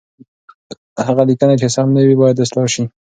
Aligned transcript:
هغه 1.07 1.23
لیکنه 1.29 1.53
چې 1.61 1.67
سم 1.75 1.87
نه 1.95 2.01
وي، 2.07 2.15
باید 2.21 2.37
اصلاح 2.43 2.67
شي. 2.73 2.83